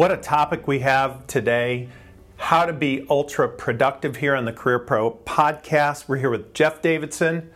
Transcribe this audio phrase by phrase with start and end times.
[0.00, 1.90] What a topic we have today.
[2.38, 6.08] How to be ultra productive here on the Career Pro podcast.
[6.08, 7.50] We're here with Jeff Davidson.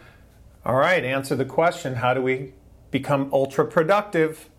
[0.62, 2.52] All right, answer the question How do we
[2.90, 4.50] become ultra productive?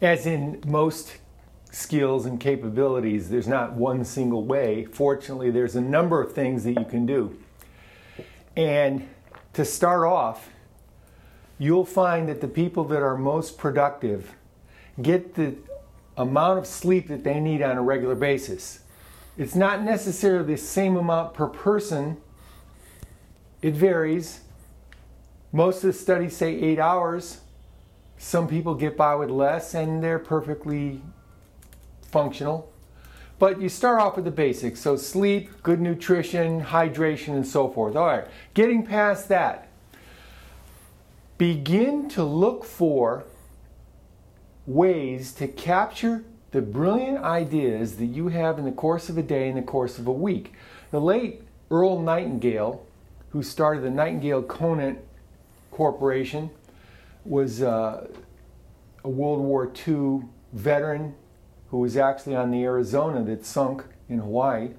[0.00, 1.16] As in most
[1.72, 4.84] skills and capabilities, there's not one single way.
[4.84, 7.36] Fortunately, there's a number of things that you can do.
[8.56, 9.08] And
[9.54, 10.50] to start off,
[11.58, 14.36] you'll find that the people that are most productive
[15.02, 15.56] get the
[16.16, 18.80] amount of sleep that they need on a regular basis.
[19.36, 22.18] It's not necessarily the same amount per person,
[23.62, 24.40] it varies.
[25.52, 27.40] Most of the studies say eight hours.
[28.18, 31.00] Some people get by with less and they're perfectly
[32.10, 32.70] functional.
[33.38, 34.80] But you start off with the basics.
[34.80, 37.96] So, sleep, good nutrition, hydration, and so forth.
[37.96, 39.68] All right, getting past that,
[41.36, 43.24] begin to look for
[44.66, 49.48] ways to capture the brilliant ideas that you have in the course of a day,
[49.48, 50.52] in the course of a week.
[50.90, 52.86] The late Earl Nightingale,
[53.30, 55.00] who started the Nightingale Conant
[55.70, 56.50] Corporation,
[57.24, 58.06] was uh,
[59.02, 61.14] a World War II veteran
[61.70, 64.70] who was actually on the Arizona that sunk in Hawaii.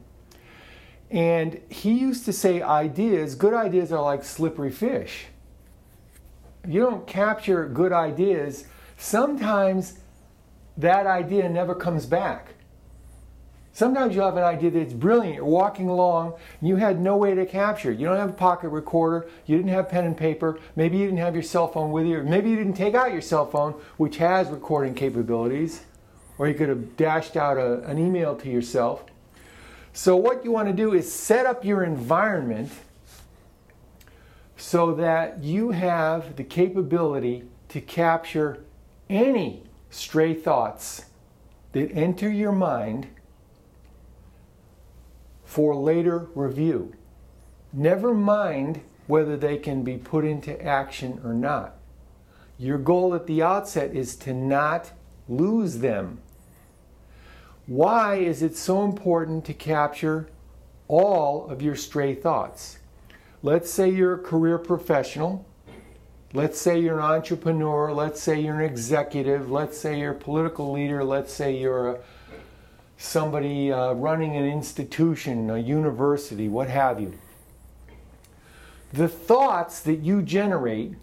[1.11, 5.25] And he used to say ideas, good ideas are like slippery fish.
[6.67, 8.65] You don't capture good ideas,
[8.97, 9.99] sometimes
[10.77, 12.55] that idea never comes back.
[13.75, 15.35] Sometimes you have an idea that's brilliant.
[15.35, 17.91] You're walking along and you had no way to capture.
[17.91, 19.27] You don't have a pocket recorder.
[19.45, 20.59] You didn't have pen and paper.
[20.77, 22.19] Maybe you didn't have your cell phone with you.
[22.19, 25.81] Or maybe you didn't take out your cell phone, which has recording capabilities.
[26.37, 29.03] Or you could have dashed out a, an email to yourself.
[29.91, 32.71] So, what you want to do is set up your environment
[34.55, 38.63] so that you have the capability to capture
[39.09, 41.05] any stray thoughts
[41.71, 43.07] that enter your mind
[45.43, 46.93] for later review.
[47.71, 51.75] Never mind whether they can be put into action or not.
[52.57, 54.91] Your goal at the outset is to not
[55.27, 56.19] lose them.
[57.67, 60.29] Why is it so important to capture
[60.87, 62.79] all of your stray thoughts?
[63.43, 65.45] Let's say you're a career professional
[66.35, 70.73] Let's say you're an entrepreneur, let's say you're an executive, let's say you're a political
[70.73, 71.99] leader, let's say you're a,
[72.97, 77.17] somebody uh, running an institution, a university, what have you.
[78.91, 80.95] The thoughts that you generate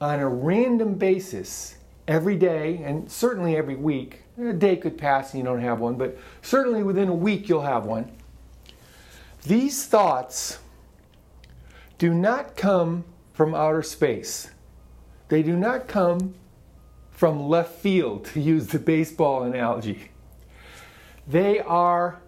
[0.00, 1.76] on a random basis
[2.08, 5.96] every day, and certainly every week, a day could pass and you don't have one,
[5.96, 8.10] but certainly within a week you'll have one.
[9.42, 10.58] These thoughts
[11.98, 13.04] do not come
[13.34, 14.48] from outer space.
[15.30, 16.34] They do not come
[17.12, 20.10] from left field, to use the baseball analogy.
[21.26, 22.20] They are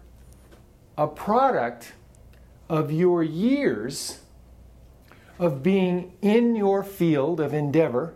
[0.97, 1.93] a product
[2.69, 4.19] of your years
[5.37, 8.13] of being in your field of endeavor,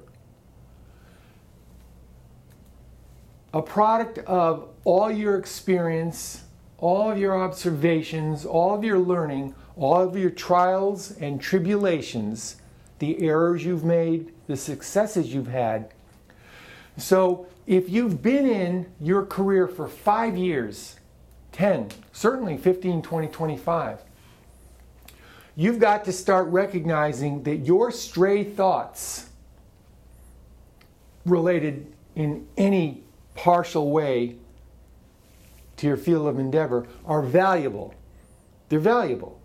[3.53, 6.43] a product of all your experience,
[6.77, 12.55] all of your observations, all of your learning, all of your trials and tribulations,
[12.99, 15.91] the errors you've made, the successes you've had.
[16.97, 20.95] So, if you've been in your career for five years,
[21.51, 23.99] 10, certainly 15, 20, 25,
[25.55, 29.29] you've got to start recognizing that your stray thoughts
[31.25, 33.03] related in any
[33.35, 34.35] partial way
[35.75, 37.93] to your field of endeavor are valuable.
[38.69, 39.39] They're valuable.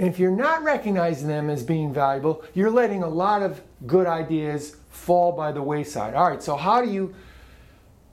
[0.00, 4.06] And if you're not recognizing them as being valuable, you're letting a lot of good
[4.06, 6.14] ideas fall by the wayside.
[6.14, 7.14] All right, so how do you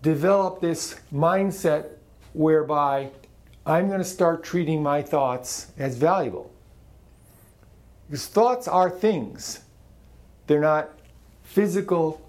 [0.02, 1.92] develop this mindset
[2.34, 3.10] whereby
[3.66, 6.52] I'm going to start treating my thoughts as valuable?
[8.10, 9.62] Because thoughts are things,
[10.48, 10.90] they're not
[11.44, 12.20] physical,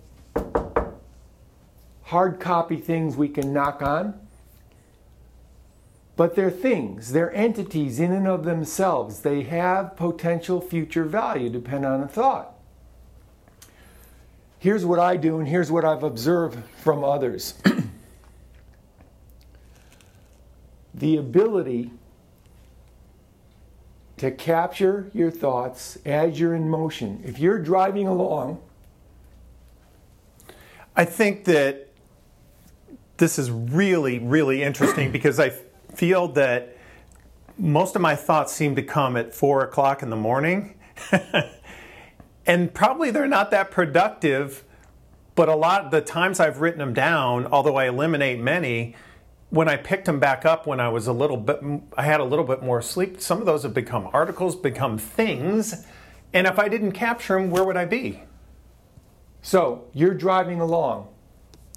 [2.02, 4.27] hard copy things we can knock on
[6.18, 9.20] but they're things, they're entities in and of themselves.
[9.20, 12.54] They have potential future value depending on the thought.
[14.58, 17.54] Here's what I do, and here's what I've observed from others
[20.92, 21.92] the ability
[24.16, 27.22] to capture your thoughts as you're in motion.
[27.24, 28.60] If you're driving along,
[30.96, 31.90] I think that
[33.18, 35.52] this is really, really interesting because I
[35.98, 36.76] feel that
[37.58, 40.78] most of my thoughts seem to come at four o'clock in the morning.
[42.46, 44.64] and probably they're not that productive
[45.34, 48.94] But a lot the times I've written them down, although I eliminate many,
[49.50, 51.60] when I picked them back up when I was a little bit,
[51.96, 53.20] I had a little bit more sleep.
[53.20, 55.84] Some of those have become articles, become things,
[56.32, 58.22] and if I didn't capture them, where would I be?
[59.42, 61.08] So you're driving along.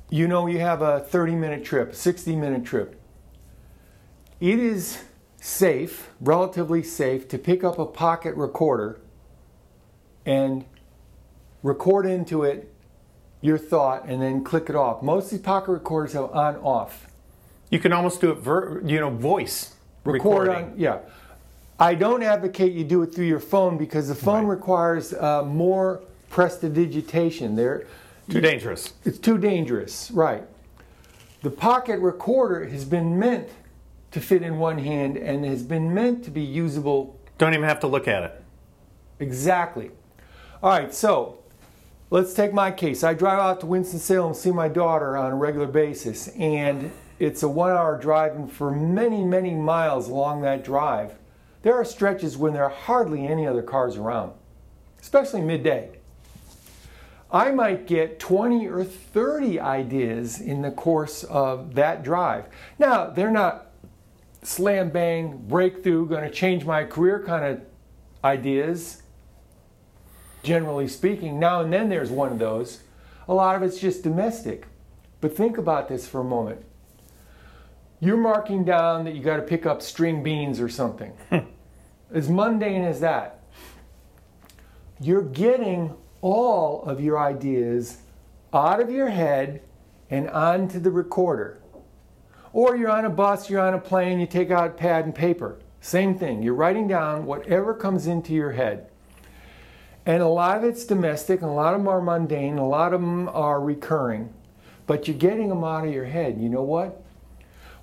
[0.09, 3.00] You know you have a 30 minute trip, 60 minute trip.
[4.41, 5.03] It is
[5.39, 8.99] safe, relatively safe, to pick up a pocket recorder
[10.25, 10.65] and
[11.63, 12.73] record into it
[13.41, 15.01] your thought and then click it off.
[15.03, 17.07] Most of these pocket recorders have on off.
[17.69, 20.71] You can almost do it, ver- you know, voice Record recording.
[20.71, 20.99] on, yeah.
[21.79, 24.55] I don't advocate you do it through your phone because the phone Right.
[24.57, 27.55] requires uh, more prestidigitation.
[27.55, 27.85] There,
[28.29, 28.93] Too dangerous.
[29.05, 30.43] it's too dangerous, right?
[31.43, 33.49] The pocket recorder has been meant
[34.11, 37.79] to fit in one hand and has been meant to be usable Don't even have
[37.81, 38.43] to look at it.
[39.19, 39.91] exactly.
[40.61, 41.39] All right, so
[42.09, 43.03] let's take my case.
[43.03, 47.47] I drive out to Winston-Salem, see my daughter on a regular basis, and it's a
[47.47, 51.13] one-hour drive, and for many, many miles along that drive,
[51.63, 54.33] there are stretches when there are hardly any other cars around,
[54.99, 55.91] especially midday.
[57.31, 62.45] I might get 20 or 30 ideas in the course of that drive.
[62.77, 63.70] Now, they're not
[64.43, 67.61] slam bang, breakthrough, going to change my career kind of
[68.23, 69.03] ideas,
[70.43, 71.39] generally speaking.
[71.39, 72.81] Now and then there's one of those.
[73.27, 74.67] A lot of it's just domestic.
[75.19, 76.65] But think about this for a moment.
[77.99, 81.11] You're marking down that you got to pick up string beans or something.
[81.29, 81.45] Hmm.
[82.11, 83.43] as mundane as that.
[84.99, 87.97] You're getting all of your ideas
[88.53, 89.61] out of your head
[90.09, 91.60] and onto the recorder.
[92.53, 95.57] Or you're on a bus, you're on a plane, you take out pad and paper.
[95.79, 96.43] Same thing.
[96.43, 98.87] You're writing down whatever comes into your head.
[100.05, 102.93] And a lot of it's domestic, and a lot of them are mundane, a lot
[102.93, 104.33] of them are recurring,
[104.87, 106.39] but you're getting them out of your head.
[106.39, 107.03] You know what?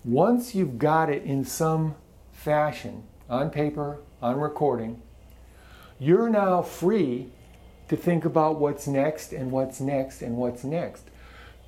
[0.04, 1.94] Once you've got it in some
[2.32, 5.00] fashion, on paper, on recording,
[5.98, 7.30] you're now free
[7.88, 11.04] to think about what's next and what's next and what's next.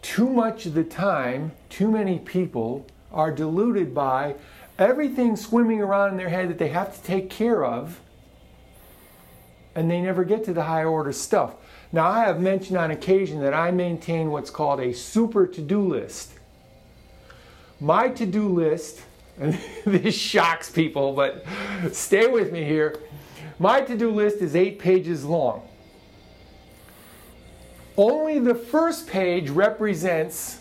[0.02, 4.36] Too much of the time, too many people are deluded by
[4.78, 8.00] everything swimming around in their head that they have to take care of,
[9.74, 11.54] and they never get to the higher order stuff.
[11.92, 15.80] Now, I have mentioned on occasion that I maintain what's called a super to do
[15.80, 16.32] list.
[17.80, 19.00] My to do list,
[19.38, 21.44] and this shocks people, but
[21.92, 22.96] stay with me here.
[23.58, 25.66] My to do list is eight pages long.
[28.00, 30.60] Only the first page represents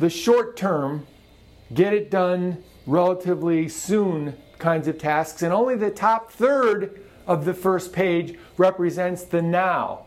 [0.00, 1.06] the short term,
[1.72, 7.54] get it done relatively soon kinds of tasks, and only the top third of the
[7.54, 10.06] first page represents the now.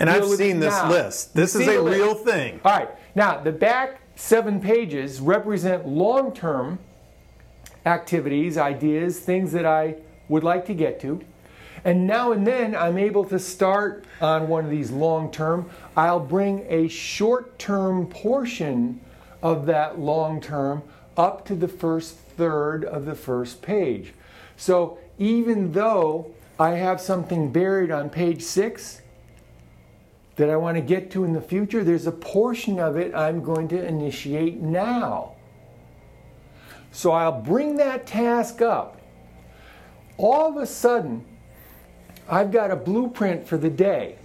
[0.00, 0.90] And I've seen this now.
[0.90, 1.34] list.
[1.34, 1.98] This is a list?
[1.98, 2.60] real thing.
[2.64, 6.80] All right, now the back seven pages represent long term
[7.86, 9.98] activities, ideas, things that I
[10.28, 11.20] would like to get to.
[11.84, 15.68] And now and then I'm able to start on one of these long term.
[15.96, 19.00] I'll bring a short term portion
[19.42, 20.82] of that long term
[21.16, 24.14] up to the first third of the first page.
[24.56, 29.02] So even though I have something buried on page six,
[30.36, 33.42] that I want to get to in the future, there's a portion of it I'm
[33.42, 35.34] going to initiate now.
[36.90, 39.00] So I'll bring that task up.
[40.16, 41.24] All of a sudden,
[42.28, 44.16] I've got a blueprint for the day.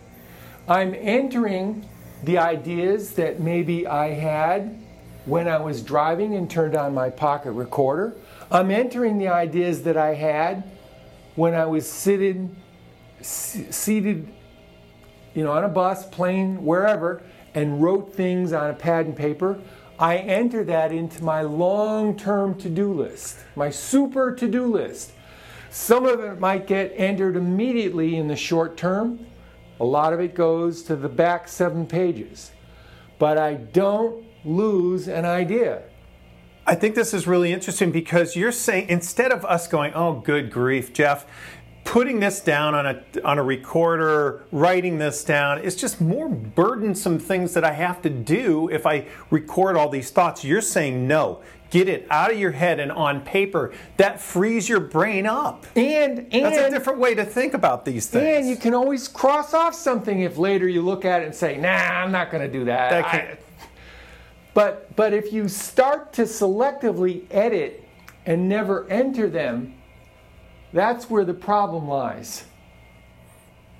[0.68, 1.88] I'm entering
[2.24, 4.78] the ideas that maybe I had
[5.26, 8.16] when I was driving and turned on my pocket recorder.
[8.52, 10.64] I'm entering the ideas that I had
[11.36, 12.50] when I was seated,
[13.22, 14.28] seated
[15.34, 17.22] you know, on a bus, plane, wherever,
[17.54, 19.60] and wrote things on a pad and paper,
[19.98, 25.12] I enter that into my long term to do list, my super to do list.
[25.70, 29.26] Some of it might get entered immediately in the short term,
[29.80, 32.52] a lot of it goes to the back seven pages.
[33.18, 35.84] But I don't lose an idea.
[36.66, 40.52] I think this is really interesting because you're saying instead of us going, "Oh, good
[40.52, 41.26] grief, Jeff,"
[41.84, 47.20] putting this down on a on a recorder, writing this down, it's just more burdensome
[47.20, 50.44] things that I have to do if I record all these thoughts.
[50.44, 51.40] You're saying no.
[51.70, 53.72] Get it out of your head and on paper.
[53.98, 55.68] That frees your brain up.
[55.76, 58.38] And and That's a different way to think about these things.
[58.40, 61.58] And you can always cross off something if later you look at it and say,
[61.58, 63.38] "Nah, I'm not going to do that." That I-
[64.56, 67.84] but but if you start to selectively edit
[68.26, 69.76] and never enter them,
[70.74, 72.46] that's where the problem lies.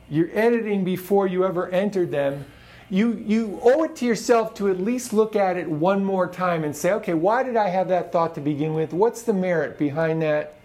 [0.10, 2.46] You're editing before you ever entered them,
[2.90, 6.64] you, you owe it to yourself to at least look at it one more time
[6.64, 8.94] and say, okay, why did I have that thought to begin with?
[8.94, 10.56] What's the merit behind that?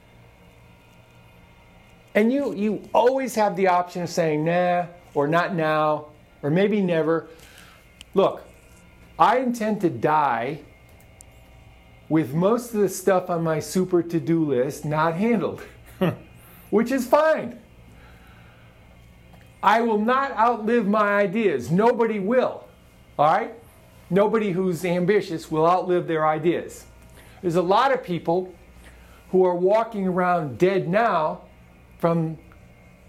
[2.14, 6.06] And you, you always have the option of saying, nah, or not now,
[6.42, 7.28] or maybe never.
[8.14, 8.42] Look,
[9.18, 10.60] I intend to die
[12.08, 15.62] with most of the stuff on my super to do list not handled,
[16.70, 17.58] which is fine.
[19.64, 21.70] I will not outlive my ideas.
[21.70, 22.68] Nobody will.
[23.18, 23.54] All right?
[24.10, 26.84] Nobody who's ambitious will outlive their ideas.
[27.40, 28.54] There's a lot of people
[29.30, 31.40] who are walking around dead now
[31.98, 32.36] from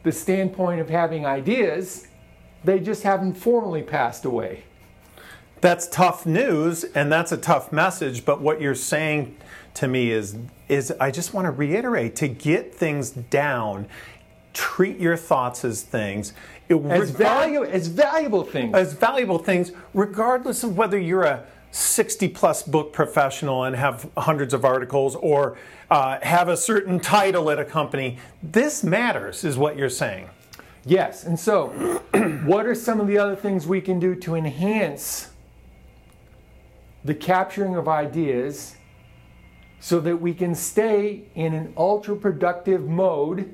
[0.04, 2.08] the standpoint of having ideas,
[2.64, 4.64] they just haven't formally passed away.
[5.60, 9.36] That's tough news and that's a tough message, but what you're saying
[9.74, 10.38] to me is
[10.70, 13.88] is I just want to reiterate to get things down
[14.56, 16.34] treat your thoughts as things.
[16.70, 18.74] as, valuable, as valuable things.
[18.74, 24.54] As valuable things, regardless of whether you're a 60 plus book professional and have hundreds
[24.54, 25.58] of articles or
[25.92, 28.18] uh, have a certain title at a company.
[28.42, 30.30] This matters, is what you're saying.
[30.86, 31.26] Yes.
[31.26, 31.68] And so,
[32.46, 35.32] what are some of the other things we can do to enhance
[37.04, 38.78] the capturing of ideas
[39.82, 43.54] so that we can stay in an ultra productive mode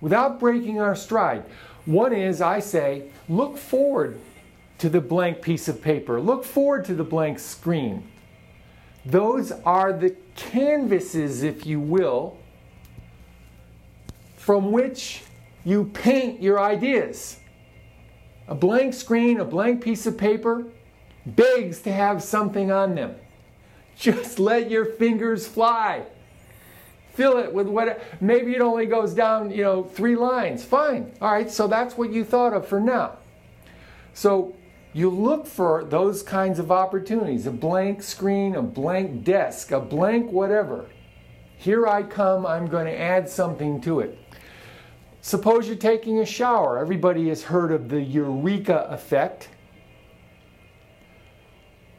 [0.00, 1.44] without breaking our stride.
[1.84, 4.18] One is, I say, look forward
[4.78, 8.06] to the blank piece of paper, look forward to the blank screen.
[9.04, 12.38] Those are the canvases, if you will,
[14.36, 15.22] from which
[15.64, 17.38] you paint your ideas.
[18.48, 20.64] A blank screen, a blank piece of paper,
[21.24, 23.14] begs to have something on them.
[23.96, 26.04] Just let your fingers fly
[27.16, 30.62] fill it with what maybe it only goes down you know three lines.
[30.62, 31.12] Fine.
[31.20, 33.16] All right so that's what you thought of for now.
[34.12, 34.54] So
[34.92, 40.30] you look for those kinds of opportunities a blank screen a blank desk a blank
[40.30, 40.86] whatever.
[41.56, 44.18] Here i come i'm going to add something to it.
[45.22, 46.78] Suppose you're taking a shower.
[46.78, 49.48] Everybody has heard of the eureka effect.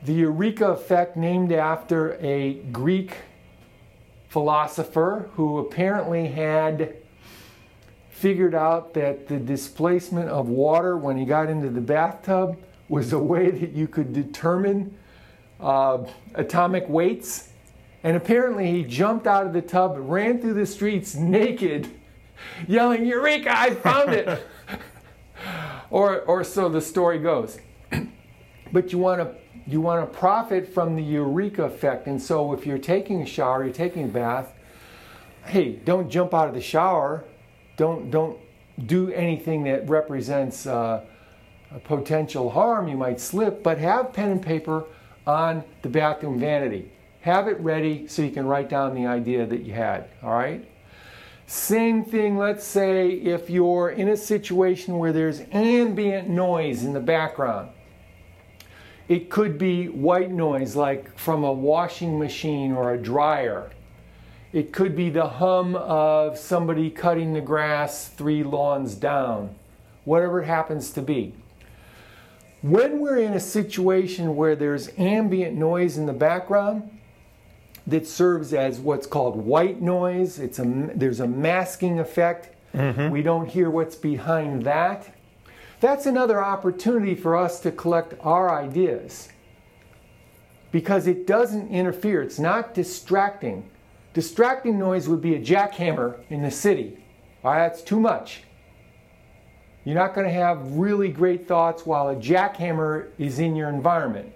[0.03, 3.15] The eureka effect named after a greek
[4.37, 6.95] philosopher who apparently had
[8.11, 12.55] figured out that the displacement of water when he got into the bathtub
[12.87, 14.95] was a way that you could determine
[15.59, 17.49] uh, atomic weights.
[18.03, 21.89] And apparently, he jumped out of the tub, ran through the streets naked,
[22.67, 24.45] yelling, Eureka, I found it!
[25.89, 27.57] or, or so the story goes.
[28.71, 29.35] But you want to
[29.69, 32.07] you want to profit from the eureka effect.
[32.07, 34.53] And so if you're taking a shower, you're taking a bath,
[35.45, 37.25] hey, don't jump out of the shower.
[37.75, 38.37] Don't don't
[38.85, 41.03] do anything that represents uh,
[41.71, 42.87] a potential harm.
[42.87, 44.85] You might slip, but have pen and paper
[45.25, 46.91] on the bathroom vanity.
[47.21, 50.09] Have it ready so you can write down the idea that you had.
[50.23, 50.65] All right.
[51.47, 56.99] Same thing, let's say if you're in a situation where there's ambient noise in the
[56.99, 57.69] background.
[59.07, 63.71] It could be white noise like from a washing machine or a dryer.
[64.51, 69.55] It could be the hum of somebody cutting the grass three lawns down,
[70.03, 71.33] whatever it happens to be.
[72.61, 76.89] When we're in a situation where there's ambient noise in the background
[77.85, 82.55] that serves as what's called white noise, it's a, there's a masking effect.
[82.73, 83.09] Mm-hmm.
[83.09, 85.16] We don't hear what's behind that.
[85.79, 89.29] That's another opportunity for us to collect our ideas
[90.71, 93.69] because it doesn't interfere, it's not distracting.
[94.13, 96.97] Distracting noise would be a jackhammer in the city.
[97.43, 98.43] That's too much.
[99.85, 104.33] You're not going to have really great thoughts while a jackhammer is in your environment.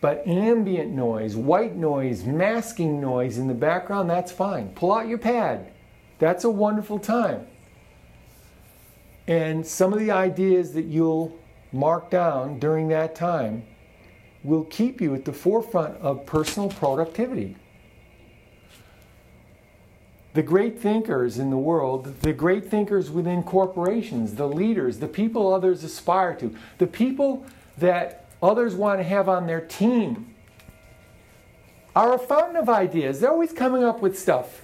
[0.00, 4.68] But ambient noise, white noise, masking noise in the background, that's fine.
[4.74, 5.72] Pull out your pad.
[6.18, 7.46] That's a wonderful time.
[9.26, 11.38] And some of the ideas that you'll
[11.72, 13.64] mark down during that time
[14.42, 17.56] will keep you at the forefront of personal productivity.
[20.34, 25.54] The great thinkers in the world, the great thinkers within corporations, the leaders, the people
[25.54, 27.46] others aspire to, the people
[27.78, 30.34] that others want to have on their team
[31.96, 33.20] are a fountain of ideas.
[33.20, 34.63] They're always coming up with stuff.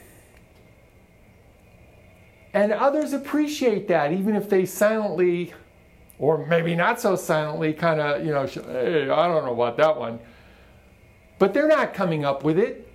[2.52, 5.54] And others appreciate that, even if they silently,
[6.18, 9.96] or maybe not so silently, kind of, you know, hey, I don't know about that
[9.96, 10.18] one.
[11.38, 12.88] But they're not coming up with it.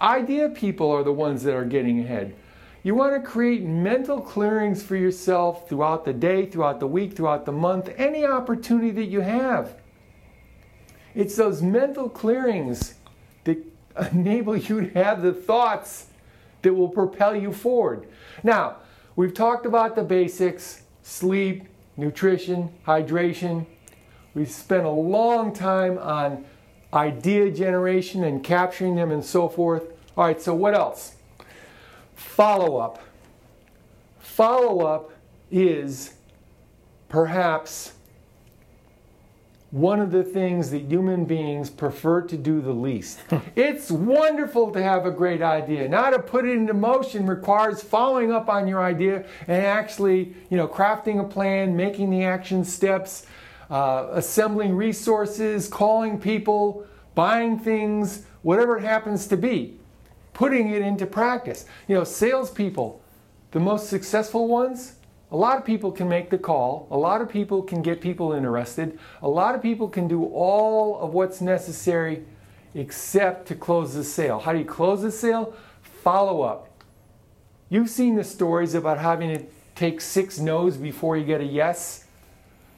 [0.00, 2.34] Idea people are the ones that are getting ahead.
[2.82, 7.44] You want to create mental clearings for yourself throughout the day, throughout the week, throughout
[7.44, 9.76] the month, any opportunity that you have.
[11.14, 12.94] It's those mental clearings
[13.44, 13.58] that
[14.12, 16.06] enable you to have the thoughts
[16.66, 18.08] that will propel you forward.
[18.42, 18.78] Now,
[19.14, 23.64] we've talked about the basics sleep, nutrition, hydration.
[24.34, 26.44] We've spent a long time on
[26.92, 29.84] idea generation and capturing them and so forth.
[30.16, 31.14] All right, so what else?
[32.16, 32.98] Follow up.
[34.18, 35.12] Follow up
[35.52, 36.14] is
[37.08, 37.92] perhaps
[39.76, 43.18] one of the things that human beings prefer to do the least.
[43.56, 45.86] it's wonderful to have a great idea.
[45.86, 50.56] Now to put it into motion requires following up on your idea and actually, you
[50.56, 53.26] know, crafting a plan, making the action steps,
[53.68, 59.78] uh, assembling resources, calling people, buying things, whatever it happens to be,
[60.32, 61.66] putting it into practice.
[61.86, 63.02] You know, salespeople,
[63.50, 64.94] the most successful ones,
[65.30, 66.86] a lot of people can make the call.
[66.90, 68.98] A lot of people can get people interested.
[69.22, 72.24] A lot of people can do all of what's necessary
[72.74, 74.38] except to close the sale.
[74.38, 75.54] How do you close the sale?
[76.02, 76.84] Follow up.
[77.68, 82.04] You've seen the stories about having to take six no's before you get a yes.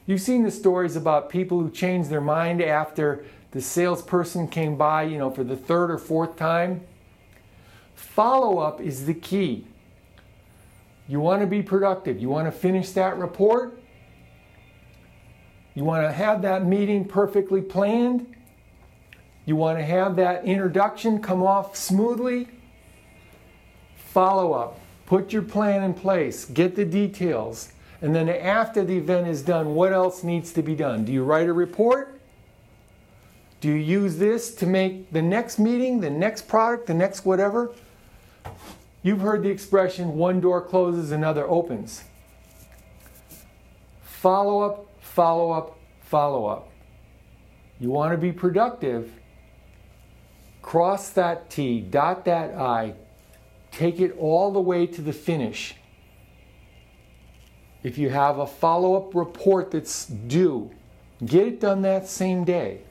[0.07, 5.03] You've seen the stories about people who change their mind after the salesperson came by,
[5.03, 6.81] you know, for the third or fourth time.
[7.93, 9.67] Follow up is the key.
[11.09, 12.21] You want to be productive.
[12.21, 13.81] You want to finish that report.
[15.73, 18.35] You want to have that meeting perfectly planned.
[19.45, 22.47] You want to have that introduction come off smoothly.
[23.95, 24.79] Follow up.
[25.07, 26.45] Put your plan in place.
[26.45, 27.73] Get the details.
[28.03, 31.05] And then after the event is done, what else needs to be done?
[31.05, 32.21] Do you write a report?
[33.61, 37.71] Do you use this to make the next meeting, the next product, the next whatever?
[39.01, 42.03] You've heard the expression one door closes, another opens.
[44.03, 46.69] Follow up, follow up, follow up.
[47.79, 49.13] You want to be productive,
[50.61, 52.95] cross that T, dot that I,
[53.71, 55.75] take it all the way to the finish.
[57.81, 60.71] If you have a follow up report that's due,
[61.25, 62.81] get it done that same day.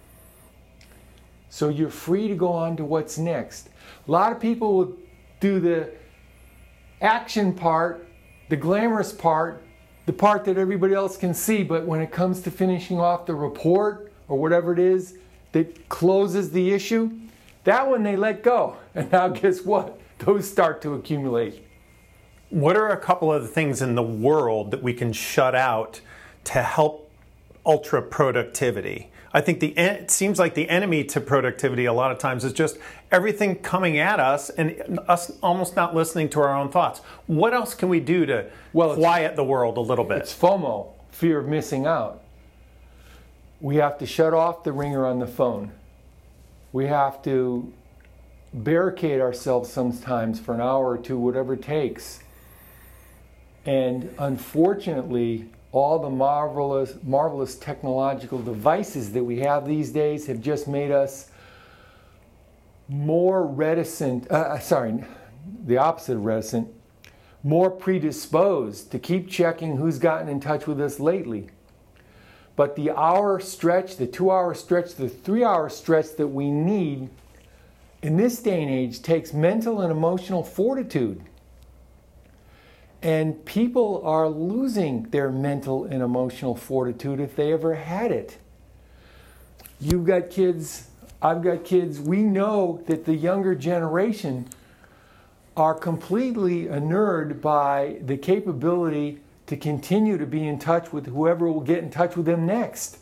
[1.51, 3.69] So you're free to go on to what's next.
[4.07, 4.97] A lot of people will
[5.41, 5.91] do the
[7.01, 8.07] action part,
[8.49, 9.63] the glamorous part,
[10.07, 13.35] the part that everybody else can see, but when it comes to finishing off the
[13.35, 15.19] report or whatever it is
[15.53, 17.11] that closes the issue,
[17.65, 18.77] that one they let go.
[18.95, 20.01] And now, guess what?
[20.19, 21.65] Those start to accumulate.
[22.51, 26.01] What are a couple of the things in the world that we can shut out
[26.45, 27.11] to help
[27.65, 29.11] ultra productivity?
[29.33, 32.53] I think the it seems like the enemy to productivity a lot of times is
[32.53, 32.79] just
[33.11, 37.01] everything coming at us and us almost not listening to our own thoughts.
[37.27, 40.19] What else can we do to well, quiet the world a little bit?
[40.19, 42.23] It's FOMO, fear of missing out.
[43.61, 45.73] We have to shut off the ringer on the phone.
[46.73, 47.73] We have to
[48.55, 52.21] barricade ourselves sometimes for an hour or two, whatever it takes.
[53.67, 60.67] And unfortunately, all the marvelous, marvelous technological devices that we have these days have just
[60.67, 61.31] made us
[62.89, 65.05] more reticent, uh, uh, sorry,
[65.67, 66.69] the opposite of reticent,
[67.43, 71.49] more predisposed to keep checking who's gotten in touch with us lately.
[72.57, 77.11] But the hour stretch, the two hour stretch, the three hour stretch that we need
[78.03, 81.23] in this day and age takes mental and emotional fortitude.
[83.03, 88.39] And people are losing their mental and emotional fortitude if they ever had it.
[89.81, 90.89] You've got kids,
[91.23, 92.01] I've got kids.
[92.01, 94.49] We know that the younger generation
[95.57, 101.61] are completely inured by the capability to continue to be in touch with whoever will
[101.61, 102.99] get in touch with them next.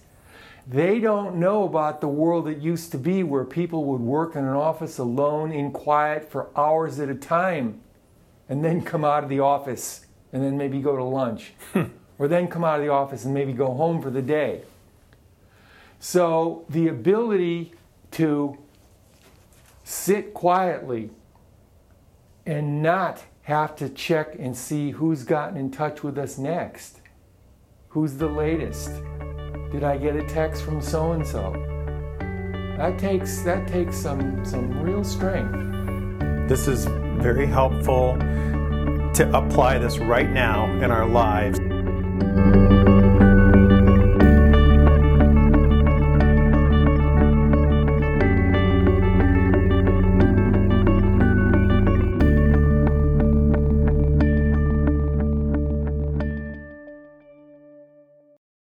[0.67, 4.45] They don't know about the world that used to be where people would work in
[4.45, 7.81] an office alone in quiet for hours at a time
[8.49, 11.85] and then come out of the office and then maybe go to lunch, hmm.
[12.19, 14.63] or then come out of the office and maybe go home for the day.
[15.99, 17.75] So the ability
[18.13, 18.59] to
[19.85, 21.11] sit quietly
[22.45, 27.01] and not have to check and see who's gotten in touch with us next.
[27.89, 28.91] Who's the latest?
[29.71, 31.53] Did I get a text from so and so?
[32.77, 36.49] That takes that takes some some real strength.
[36.49, 38.16] This is very helpful
[39.14, 41.59] to apply this right now in our lives.